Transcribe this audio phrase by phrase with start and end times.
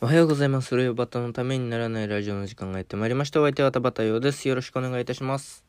[0.00, 0.68] おはようございます。
[0.68, 3.40] それをバタのためにならないラジオの時間がやってまいりました。
[3.40, 4.46] お相手は田バタよです。
[4.46, 5.64] よろしくお願いいたします。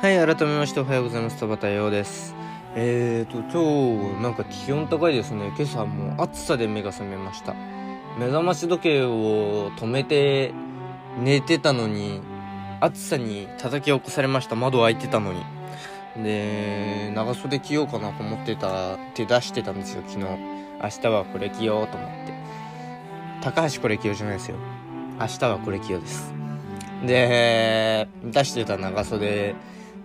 [0.00, 1.40] はい、改めましておはようございます。
[1.40, 2.36] 田バタよです。
[2.76, 5.52] えーと、今日、なんか気温高いですね。
[5.56, 7.56] 今朝もう暑さで目が覚めました。
[8.18, 10.52] 目覚まし時計を止めて
[11.20, 12.20] 寝てたのに、
[12.80, 14.54] 暑さに叩き起こされました。
[14.54, 15.42] 窓開いてたのに。
[16.22, 20.26] で、長袖着ようかなと思ってた、手出してたんですよ、昨日。
[20.82, 22.34] 明日はこれ着ようと思って。
[23.42, 24.56] 高橋これ着ようじゃないですよ。
[25.20, 26.32] 明日はこれ着ようです。
[27.04, 29.54] で、出してた長袖、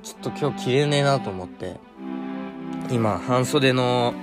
[0.04, 1.80] ちょっと今日着れねえなと思って、
[2.92, 4.14] 今、半袖の、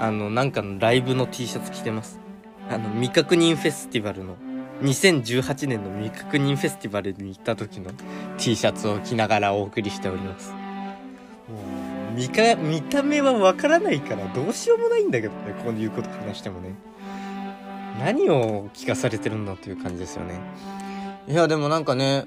[0.00, 2.19] あの、なんかのライブの T シャツ着てます。
[2.70, 4.36] あの、未確認フェスティバルの、
[4.82, 7.90] 2018年の未確認フェスティバルに行った時の
[8.38, 10.50] T シャツを着ながらお送りしております。
[10.52, 10.56] も
[12.14, 16.74] う、見か、見た目はわからないからどうしようもないんだけどね、こういうこと話してもね。
[17.98, 20.40] 何を聞かされてるんだっていう感じですよね。
[21.28, 22.24] いや、でもなんかね、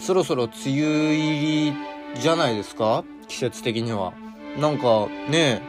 [0.00, 1.74] そろそろ梅雨入り
[2.20, 3.04] じゃないですか？
[3.28, 4.12] 季節的には。
[4.58, 5.60] なんかね、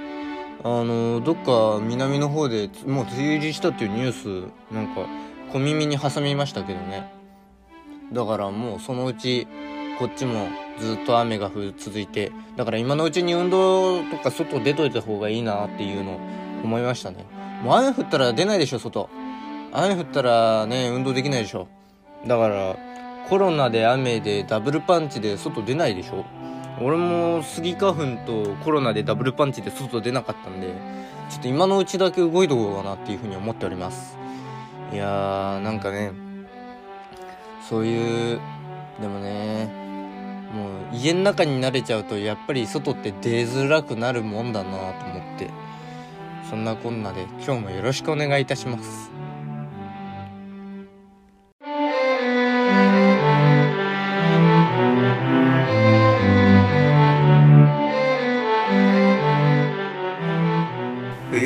[0.63, 5.07] あの、どっか南の方でもう梅雨入りしたっていうニュース、なんか
[5.51, 7.11] 小耳に挟みましたけどね。
[8.13, 9.47] だからもうそのうち、
[9.97, 10.47] こっちも
[10.79, 16.19] ずっと雨が降続いて、だから今のうちに運動とか外出といた方がいいなっていうの
[16.63, 17.25] 思いましたね。
[17.63, 19.09] もう雨降ったら出ないでしょ、外。
[19.71, 21.67] 雨降ったらね、運動できないでしょ。
[22.27, 22.75] だから、
[23.29, 26.25] コロナで雨でダブルパンチで外出ないでしょ
[26.79, 30.67] 俺もスギ花粉とコロナでダブルパンチで外出なかったんで、
[31.29, 34.17] ちょっと今のうちだけ動いとこうかなっていうふうに思っております。
[34.91, 36.11] いやー、なんかね、
[37.69, 38.39] そういう、
[38.99, 39.69] でもね、
[40.53, 45.49] もう家の中に慣れちゃうとやっぱり外って出づらくなるもんだなと思って、
[46.49, 49.11] そんなこんなで今日もよろしくお願いいたします。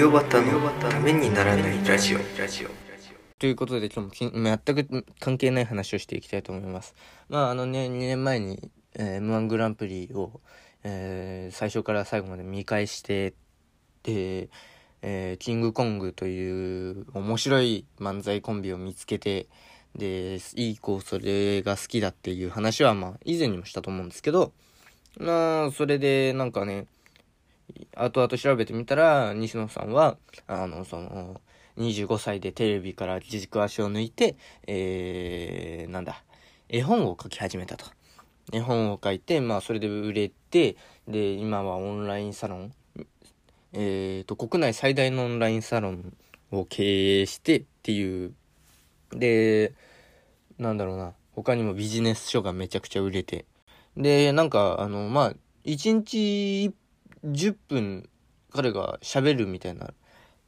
[0.06, 2.20] うよばたのためにならないラジオ。
[3.40, 6.94] ということで今日もき全く関係ない話をしていきたいと思います。
[7.28, 10.42] まああのね、2年前に、えー、M1 グランプリを、
[10.84, 13.34] えー最初から最後まで見返して、
[14.04, 14.50] で、
[15.02, 19.48] えーキングコングという面白い漫才コンビを見つけて、
[19.96, 24.54] で、いい子それが好きだっていう話はまあ以前にもしたと思うんですけど、
[25.18, 26.86] まあそれでなんかね、
[27.96, 30.18] 後々調べてみたら、西野さんは、
[30.48, 31.42] あの、その、
[31.78, 34.38] 25歳でテレビから軸足を抜いて、
[34.68, 36.24] えー、なんだ、
[36.70, 37.86] 絵本を書き始めたと。
[38.52, 40.78] 絵本を書いて、まあ、それで売れて、
[41.08, 42.74] で、今はオンラインサロン、
[43.74, 46.14] えーと、国内最大のオンラインサロン
[46.52, 48.34] を経営してっていう、
[49.12, 49.74] で、
[50.58, 53.46] なんだろうな、他にもビジネス書がめちゃくちゃ売れて、
[53.98, 55.34] で、なんか、あの、まあ、
[55.66, 56.18] 1日
[56.70, 56.74] 1
[57.25, 58.09] 10分
[58.52, 59.94] 彼が喋るみたいな、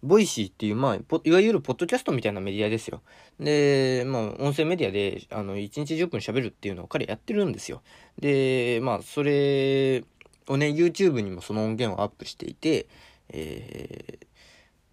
[0.04, 3.02] Voicy っていう、まあ、いわゆるポッドキャストみたいなメディアですよ。
[3.40, 7.82] で、まあ、音声メディアで、あの、1日10分喋るっていうのを彼やってるんですよ。
[8.20, 10.04] で、まあ、それ
[10.48, 12.88] をね、YouTube にもその音源をアップしていて、
[13.30, 14.20] え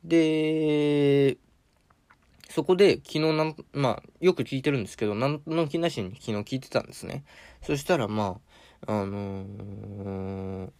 [0.07, 1.39] ー、で、
[2.49, 7.25] そこで昨日なん、まあ、よく聞いてるんですけど、なんの気なしに昨日聞いてたんですね。
[7.63, 8.41] そしたら、ま
[8.87, 10.71] あ、あのー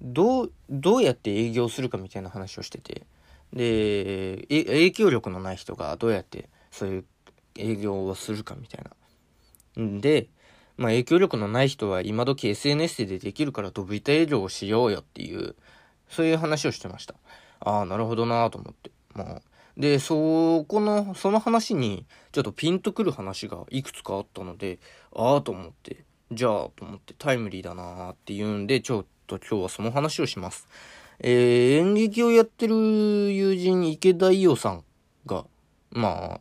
[0.00, 3.06] どう、どうやって営業するかみたいな話をしてて、
[3.52, 7.04] で、影響力のない人がどうやってそういう
[7.56, 8.84] 営業をするかみたい
[9.76, 9.82] な。
[9.82, 10.28] んで、
[10.76, 15.54] まあ影響力のない人は今時 SNS でできるからドブ板営業をしようよっていう、
[16.08, 17.14] そういう話をしてました。
[17.60, 18.90] ああ、なるほどなと思って。
[19.14, 19.42] まあ、
[19.76, 24.78] で、そこの、その話に、ちょっとピンとくる話がいくつかあったので、
[25.14, 30.68] ああと思って、じゃあと思ってタイムリーだなっていうんで、ちょっと今日はその話をします。
[31.18, 32.74] えー、演劇をやってる
[33.32, 34.84] 友人、池田伊代さん
[35.26, 35.44] が、
[35.90, 36.40] まあ、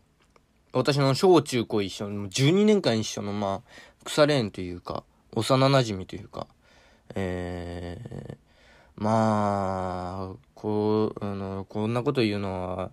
[0.74, 5.04] 私の小中高一緒の、12年間一緒の、まあ、腐れ縁というか、
[5.34, 6.48] 幼馴染というか、
[7.16, 12.92] えー、まあ、こう、あの、こんなこと言うのは、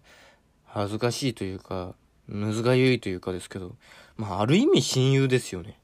[0.65, 1.95] 恥ずかしいというか、
[2.29, 3.75] むずがゆいというかですけど、
[4.17, 5.79] まあ、ある意味親友ですよね。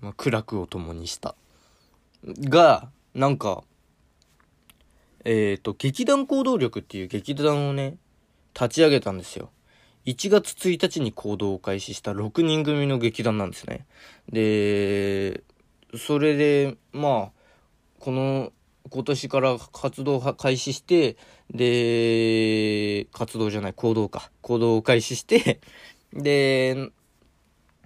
[0.00, 1.34] まあ、苦楽を共にした。
[2.24, 3.64] が、なんか、
[5.24, 7.96] えっ、と、劇団行動力っていう劇団をね、
[8.54, 9.50] 立ち上げたんですよ。
[10.06, 13.86] 1月1日に行動を開始した6人組の劇団なんですね。
[14.30, 15.42] で、
[15.96, 17.30] それで、まあ、
[18.00, 18.52] この、
[18.90, 21.16] 今年から活動を開始して、
[21.50, 24.30] で、活動じゃない、行動か。
[24.40, 25.60] 行動を開始して、
[26.12, 26.90] で、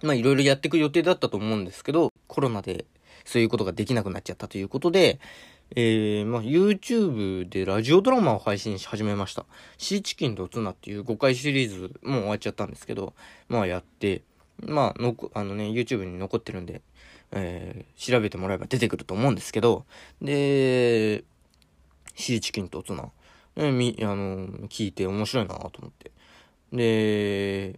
[0.03, 2.85] まあいろいろやっていく予定だったと思うんですけど、コロナで
[3.27, 5.19] そういうことができなくなっちゃったということで、
[5.75, 9.45] えー、まあ YouTube でラジオドラマを配信し始めました。
[9.77, 13.13] シーチキンとツナっていう5回シリーズ、もう終わっちゃったんですけど、
[13.49, 14.21] まあやって、
[14.65, 16.81] まあのあのね、YouTube に残ってるんで、
[17.33, 19.83] えー、調べてもらえば出てくると思うんですけど、
[20.21, 21.25] で、
[22.15, 23.09] シーチキンとツナ、
[23.57, 26.11] えー、み、あの、聞いて面白いなと思って。
[26.71, 27.77] で、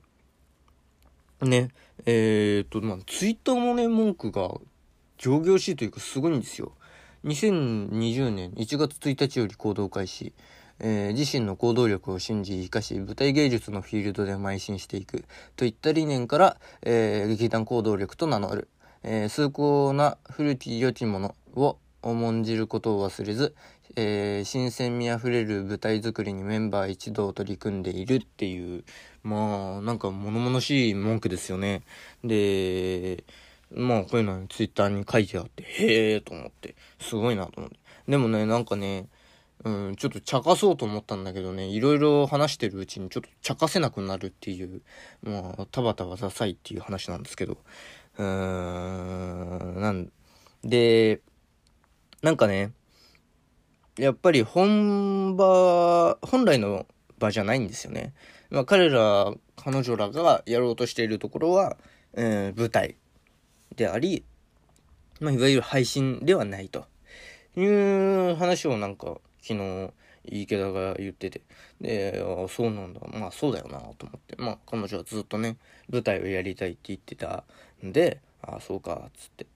[1.41, 1.69] ね、
[2.05, 4.51] えー、っと、まあ、ツイッターのね、文句が、
[5.19, 6.71] 行々しいというかすごいんですよ。
[7.25, 10.33] 2020年1月1日より行動開始。
[10.81, 15.25] えー、自身の行動力を信じ生かし舞台芸術のフィールドで邁進していく
[15.57, 18.69] といった理念から、えー、劇団行動力と名乗る、
[19.03, 23.53] えー、崇高な古き良きものを重んじることを忘れず、
[23.97, 28.85] えー、新鮮味あふれる舞台作りにメンバー一同取り組んでいるっていう
[29.23, 31.81] まあなんか物々しい文句ですよね
[32.23, 33.25] で
[33.71, 37.77] まあこういうのツイッターに書いてあってへえと思ってすごいなと思って
[38.07, 39.07] でもねなんかね
[39.65, 44.81] うん、ちょっと茶化そうと思ったんだけどね、いろいろ話してるうちにちょっと茶化せなくなるっていう、
[45.21, 47.57] まあ、たばたばダサいっていう話なんですけど、
[48.17, 50.09] うーん、なん
[50.63, 51.21] で、
[52.21, 52.71] なんかね、
[53.97, 56.85] やっぱり本場、本来の
[57.17, 58.13] 場じゃないんですよね。
[58.49, 61.75] まあ彼ら、彼女らがやろうとしているところは、
[62.13, 62.95] えー、舞台
[63.79, 64.25] であり、
[65.21, 66.85] まあいわゆる配信ではないと
[67.55, 69.91] いう話をなんか昨日
[70.25, 71.41] 池田が言ってて、
[71.79, 72.99] で、そうなんだ。
[73.13, 74.35] まあそうだよなと思って。
[74.37, 75.55] まあ彼女はずっとね、
[75.89, 77.45] 舞台をやりたいって言ってた
[77.83, 79.47] んで、ああ、そうか、つって。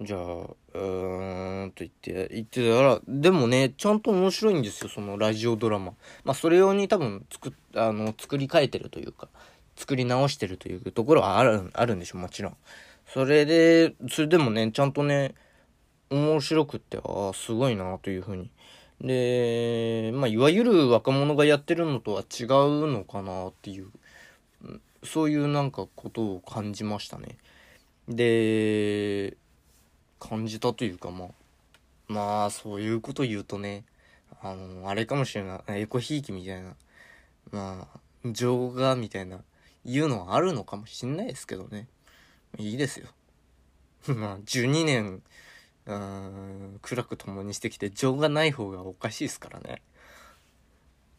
[0.00, 5.94] じゃあ、うーんと言って、言ってたら、でもね、ちゃんと面白いんですよ、そのラジオドラマ。
[6.22, 9.28] まあ、それ用に多分、作、あの、作り変えてるというか、
[9.74, 12.56] 作り直してるというところはある、あるんでしょ、もちろん。
[13.06, 15.34] それで、それでもね、ちゃんとね、
[16.10, 18.50] 面白くって、ああ、すごいなというふうに。
[19.00, 22.46] で、まあ、いわゆる若者がやってるのとは違う
[22.90, 23.90] のかなっていう、
[25.04, 27.36] そういうなんかことを感じましたね。
[28.08, 29.36] で、
[30.18, 31.28] 感じたというかまあ
[32.08, 33.84] まあそういうこと言うとね
[34.42, 36.74] あのあれかもしれないエコひいきみたいな
[37.52, 39.40] まあ情がみたいな
[39.84, 41.86] 言うのはあるのかもしんないですけどね
[42.58, 43.08] いいですよ
[44.14, 45.22] まあ12年
[45.86, 49.82] うん苦楽共にしてきて情がない方がおかしいですからね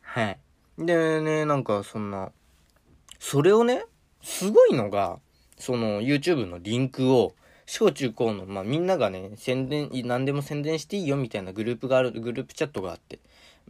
[0.01, 0.39] はい
[0.77, 2.31] でねなんかそんな
[3.19, 3.85] それをね
[4.21, 5.19] すごいのが
[5.57, 7.35] その YouTube のリンクを
[7.67, 13.19] 小中高の、まあ、みんながね、宣伝、何でも宣伝していいよみたいなグループがある、グループチャットがあって、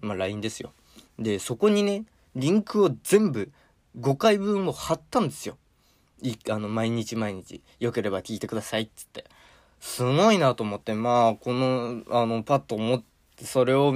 [0.01, 0.71] まあ、LINE ですよ。
[1.17, 2.05] で、そこにね、
[2.35, 3.51] リンクを全部、
[3.99, 5.57] 5回分を貼ったんですよ。
[6.21, 9.25] いあの、毎日毎日、よければ聞いてくださいっつって。
[9.79, 13.03] すごいなと思って、まあ、この、あの、パッと思っ
[13.35, 13.93] て、それを、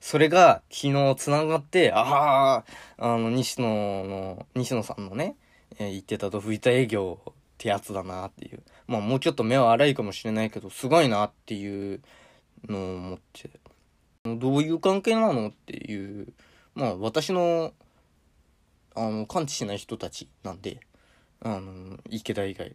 [0.00, 2.64] それが昨日繋がって、ああ、
[2.98, 5.36] あの、西野の、西野さんのね、
[5.78, 8.62] えー、言ってたと吹いた営業ってやつだなっていう。
[8.86, 12.00] まあもうちょっと目は荒いかもしれないけど、すごいなっていう
[12.68, 13.50] のを思って、
[14.24, 16.32] どういう関係なのっていう、
[16.74, 17.72] まあ私の、
[18.94, 20.80] あの、感知しない人たちなんで、
[21.44, 22.74] あの、池田以外。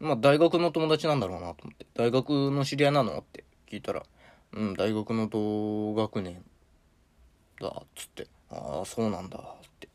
[0.00, 4.02] まあ大学の友達なんだろうなと思って、大学の知り合いなのって聞いたら、
[4.52, 6.42] うん、大学の同学年
[7.60, 9.42] だ、っつって、ああ、そうなんだ、っ
[9.78, 9.88] て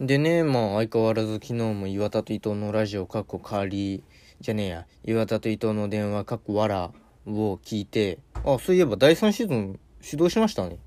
[0.00, 4.02] でね、まあ相変わらず昨日も岩田と伊藤のラジオかっこ代わり
[4.40, 6.90] じゃねえや、岩田と伊藤の電話かっこわら
[7.26, 10.78] を聞いて、あ、そういえば第3シーズン始動しましたね。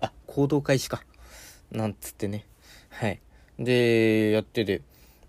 [0.00, 1.02] あ、行動開始か。
[1.72, 2.46] なんつってね。
[2.90, 3.20] はい。
[3.58, 4.82] で、やってて。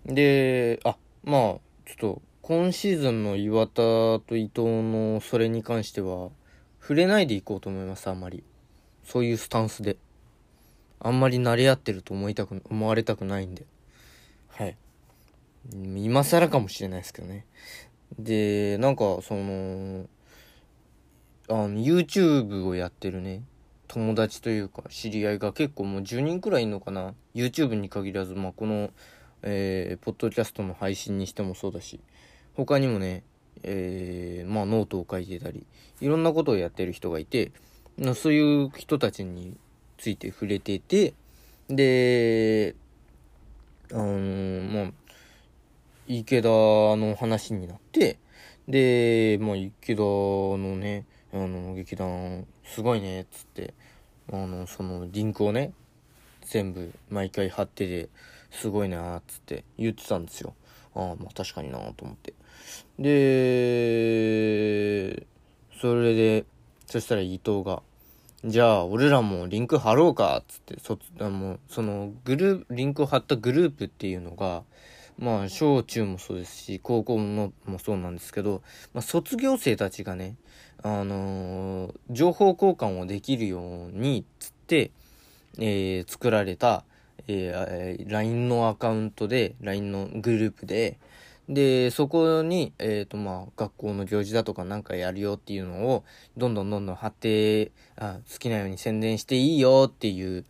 [0.06, 1.40] で、あ、まあ、
[1.86, 6.30] ちょっと、今シーズンの岩田と伊藤のそれに関しては、
[6.80, 8.44] 触れないでいこうと思います、あんまり。
[9.04, 9.96] そういうスタンスで。
[11.00, 13.64] あんまり慣れ合ってると思いたく、思われたくないんで。
[14.48, 14.76] はい。
[15.72, 17.46] 今更かもしれないですけどね。
[18.18, 20.06] で、なんか、その、
[21.48, 23.42] あの、YouTube をやってるね、
[23.88, 27.14] 友達というか、知り合いが結構もう10人くらいいるのかな。
[27.34, 28.90] YouTube に限らず、まあ、この、
[29.46, 32.00] えー、ポッドキャストの配信にしてもそうだし、
[32.54, 33.22] 他にもね、
[33.62, 35.66] えー、まあ、ノートを書いてたり、
[36.00, 37.52] いろんなことをやってる人がいて、
[38.14, 39.56] そういう人たちに
[39.98, 41.14] ついて触れてて、
[41.68, 42.74] で、
[43.92, 44.92] あのー、まあ、
[46.06, 48.18] 池田の話になって、
[48.66, 53.74] で、まあ、池田のね、あの、劇団、すごいね、っつって、
[54.32, 55.72] あの、その、リンクをね、
[56.42, 58.08] 全部、毎回貼ってて、
[58.54, 60.54] すごいな、つって言ってたんですよ。
[60.94, 62.34] ああ、まあ確かにな、と思って。
[62.98, 63.14] で、
[65.80, 66.44] それで、
[66.86, 67.82] そしたら伊藤が、
[68.44, 74.62] じゃあ、俺らもリンク貼ろうかっ、つって、そ、あの、その、グループ、リンクを貼ったグループっていうのが、
[75.18, 80.36] まあ、小中もそうですし、高校のもそうなんですけど、まあ、卒業生たちがね、
[80.82, 84.90] あのー、情報交換をできるようにっ、つって、
[85.58, 86.84] えー、作られた、
[87.26, 90.98] えー、LINE のアカウントで、LINE のグループで、
[91.48, 96.04] で、そこに、えっ、ー、と、まあ、学校の行事だとかなんかやるよっていうのを、
[96.36, 100.44] どんどんどんどん貼って、あ好きなように宣伝していいよっていう、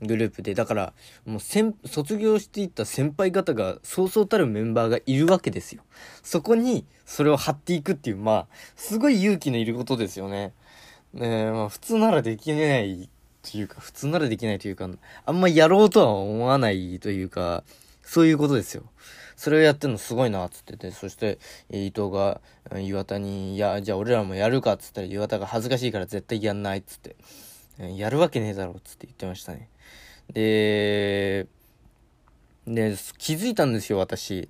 [0.00, 0.92] グループで、だから、
[1.26, 5.82] もう先、卒業していった先輩方が、そうそうたるメンバーがいるわけですよ。
[6.22, 8.46] そこに、それを貼っていくっていう、まあ、
[8.76, 10.52] すごい勇気のいることですよね。
[11.14, 13.10] ねえ、まあ、普通ならできない
[13.50, 14.88] というか、普通ならできないというか、
[15.24, 17.64] あんまやろうとは思わないというか、
[18.02, 18.84] そういうことですよ。
[19.36, 21.38] それをやってんのすごいな、つってて、そして、
[21.70, 22.40] 伊藤が、
[22.76, 27.16] 岩田に、いや、じゃあ俺らもやるか、つったら、岩田が恥ずかしいから絶対やんない、つって、
[27.96, 29.68] やるわけねえだろ、つって言ってましたね。
[30.32, 31.46] で、
[32.66, 34.48] で、気づいたんですよ、私。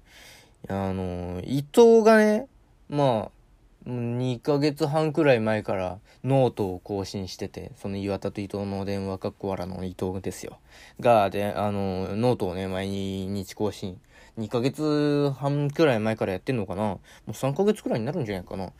[0.68, 2.48] あの、伊藤がね、
[2.88, 3.37] まあ、
[3.86, 10.58] 2ヶ月半くらい前からノートを更新してて、その岩田と伊藤の電話かっこわらの伊藤ですよ。
[11.00, 14.00] が、で、あの、ノートをね、毎日更新。
[14.36, 18.72] 2ヶ月半くらい前からやってんのかなもう3ヶ月くらいになるんじゃないかな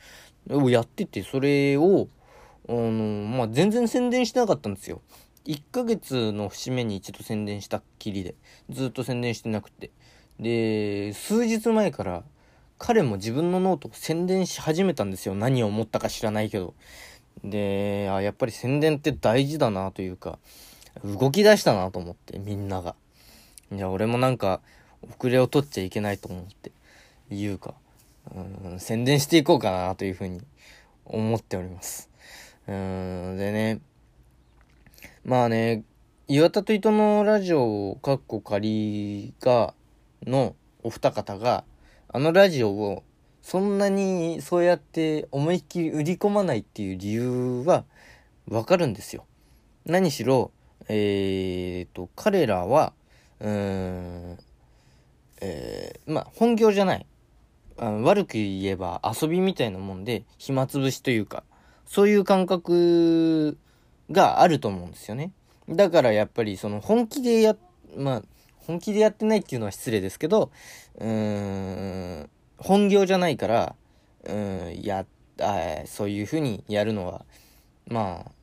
[0.55, 2.07] をやってて、それを、
[2.67, 5.01] あの、まあ、全然宣伝してなかったんですよ。
[5.45, 8.35] 1ヶ月の節目に一度宣伝したっきりで、
[8.69, 9.91] ずっと宣伝してなくて。
[10.39, 12.23] で、数日前から
[12.79, 15.35] 彼も自分のノートを宣伝し始めたんですよ。
[15.35, 16.73] 何を思ったか知らないけど。
[17.43, 20.39] で、あ、やっぱり宣伝って大事だなというか、
[21.03, 22.95] 動き出したなと思って、みんなが。
[23.71, 24.61] いや、俺もなんか、
[25.03, 26.71] 遅れを取っちゃいけないと思って、
[27.29, 27.75] 言うか、
[28.33, 30.41] うん、宣伝していこうかなというふうに
[31.05, 32.09] 思っております。
[32.67, 33.81] うん、でね、
[35.25, 35.83] まあね、
[36.27, 39.73] 岩田と糸のラジオ、かっこ仮が、
[40.25, 41.63] のお二方が、
[42.11, 43.03] あのラジオを
[43.43, 47.85] そんなにそうやって思いっきり売り込まないっていう理由は
[48.47, 49.25] わかるんですよ。
[49.85, 50.51] 何しろ、
[50.87, 52.93] えーと、彼らは、
[53.39, 54.37] うーん、
[55.41, 57.05] えー、まあ、本業じゃない。
[57.77, 61.43] あの悪く言えば遊びみたいなもんで、暇つぶしというか、
[61.85, 63.55] そういう感覚
[64.09, 65.31] があると思うんですよね。
[65.69, 67.55] だからやっぱりその本気でや、
[67.95, 68.23] まあ、
[68.69, 70.51] 本気でやってないっていうのは失礼ですけど、
[70.99, 73.75] うーん、本業じゃないから、
[74.25, 75.07] うん、や、
[75.41, 77.25] あそういうふうにやるのは、
[77.87, 78.33] まあ、っ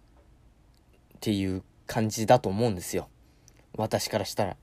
[1.20, 3.08] ていう感じだと思うんですよ。
[3.76, 4.56] 私からしたら。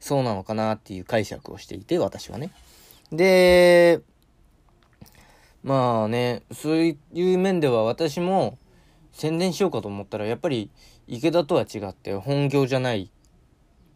[0.00, 2.50] そうなのかなっていう解釈をしていて、私はね。
[3.12, 4.00] で、
[5.62, 8.58] まあね、そういう面では私も、
[9.12, 10.70] 宣伝しようかと思ったら、やっぱり
[11.06, 13.12] 池田とは違って本業じゃない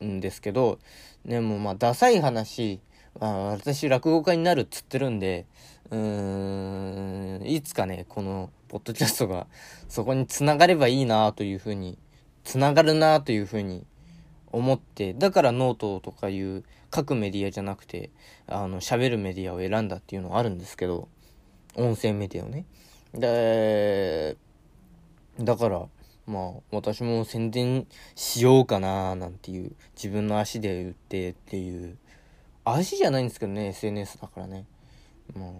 [0.05, 0.79] んですけど、
[1.25, 2.81] でもまあ、ダサい話、
[3.21, 5.47] あ私落語家になるっつってるんで、
[5.91, 9.47] うーん、いつかね、この、ポッドキャストが、
[9.89, 11.99] そこに繋がればいいなというふうに、
[12.45, 13.87] 繋がるなというふうに
[14.53, 18.11] 思って、だからノートとかいう書くメディアじゃなくて、
[18.47, 21.09] あの、喋るメディアを選んだっていうのはあるんですけど、
[21.75, 22.65] 音声メディアをね。
[23.15, 24.37] で、
[25.41, 25.87] だから、
[26.29, 31.97] まあ、私も宣伝しようかななんていう、自分の足で売ってっていう、
[32.65, 34.67] 足じゃないんですけどね、SNS だからね。
[35.35, 35.51] まあ、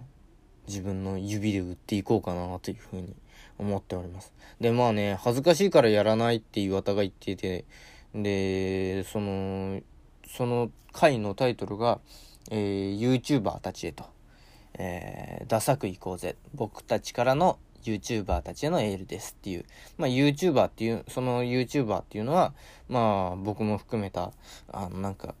[0.67, 3.15] 自分の指で売っていこうかなというふうに
[3.57, 4.31] 思っております。
[4.61, 7.65] で、まあね、恥ずかしいからやらないって岩田が言ってて、
[8.13, 9.81] で、その、
[10.27, 11.99] その回のタイトルが、
[12.51, 14.05] えー、YouTuber たちへと、
[14.75, 16.35] えー、ダサく行こうぜ。
[16.53, 19.65] 僕たちからの YouTuber たちへのエールですっていう。
[19.97, 22.53] まあ YouTuber っていう、その YouTuber っていうのは、
[22.87, 24.31] まあ僕も含めた、
[24.71, 25.35] あのなんか、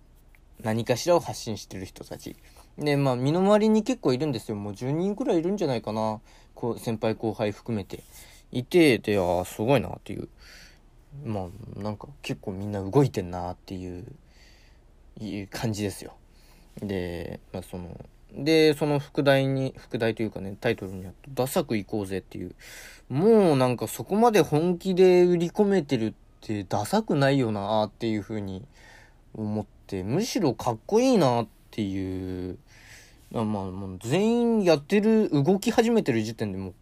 [0.61, 2.35] 何かしらを発信してる人たち。
[2.77, 4.57] で、まあ身の回りに結構いるんですよ。
[4.57, 6.21] もう10人くらいいるんじゃないかな。
[6.55, 8.03] こう、先輩後輩含めて。
[8.51, 10.27] いて、で、ああ、すごいなっていう。
[11.25, 14.05] まあ、なんか結構みんな動いてんなっていう、
[15.19, 16.13] いう感じですよ。
[16.81, 17.97] で、まあその、
[18.33, 22.55] で、その副題に、副題というかね、タイトルにあった、ダサく行こうぜっていう。
[23.09, 28.63] もうなんかそこまで本気で売り込めてるってダサくないよなっていう風に
[29.33, 32.59] 思ってむしろかっこいいなっていう
[33.31, 36.73] まあもう全員やってる動き始めてる時点でもう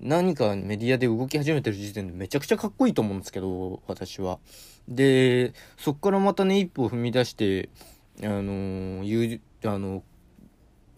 [0.00, 4.38] 何かメディアで動き始めてる時点でめちゃくちゃかっこいいと思うんですけど私は。
[4.88, 7.70] でそっからまたね一歩踏み出して
[8.20, 10.02] あのー、あの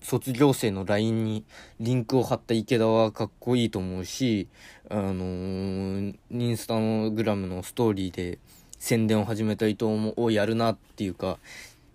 [0.04, 1.44] 卒業生の LINE に
[1.80, 4.48] リンクを貼った池田はかっこいいと思うし、
[4.90, 6.78] あのー、インスタ
[7.10, 8.38] グラムのストーリーで
[8.78, 11.38] 宣伝を始めた伊藤をやるなっていうか、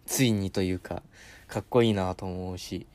[0.08, 1.04] ついにというか、
[1.48, 2.88] かっこいいなと思うし、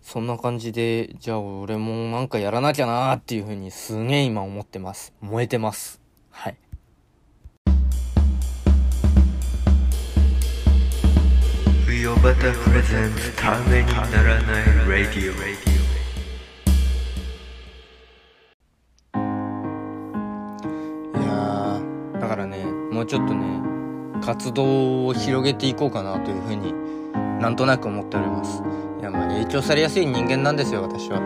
[0.00, 5.12] そんな感じで、じゃあ俺もなんかやらなきゃなっていう風にすげえ今思ってます。
[5.22, 6.00] 燃えてます。
[6.30, 6.56] はい。
[12.04, 15.34] ヨバタプレゼンツためにならないラディオ
[21.18, 21.80] いや
[22.20, 23.58] だからねもうちょっとね
[24.22, 26.74] 活動を広げていこうかなというふうに
[27.40, 28.62] なんとなく思っております。
[29.00, 31.22] いやまあ影響されやすい人間なんですよ私は。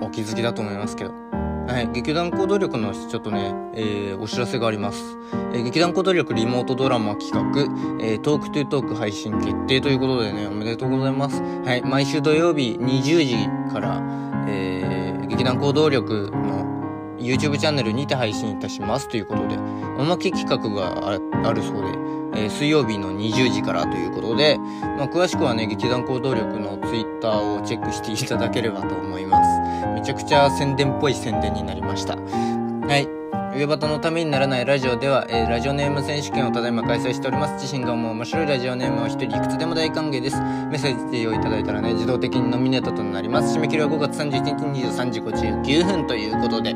[0.00, 1.41] お気づきだと思いますけど。
[1.72, 5.16] はい、劇団行動力のちょっとね、えー、お知らせがあります。
[5.54, 7.62] えー、劇団行動力リモートドラマ企画、
[8.04, 11.40] えー、トークトゥートーク配信決定ということでね、おめでとうございます。
[11.40, 14.02] はい、毎週土曜日20時から、
[14.48, 19.56] えー、劇団行動力の YouTube チャンネルにて配信いたしますということで、
[19.98, 24.58] おまけ企画があるそうで、えー、水曜日の20時からということで、
[24.98, 29.61] まあ、詳しくはね、劇団行動力の Twitter をチェックしていただければと思います。
[29.86, 32.16] めちゃくちゃ宣伝っぽい宣伝になりました。
[32.16, 33.22] はい。
[33.54, 37.62] 上端のためにならないラジオでは、えー、ラジオネーム選手権をただいま開催しております。
[37.62, 40.40] 自身が思う面白いラジオネームを一人いくつでも大歓迎です。
[40.40, 43.56] メッセージをいただいたらね、自動的にノミネートとなります。
[43.58, 46.70] 締め切りは5月31日23時59分ということで。
[46.70, 46.74] い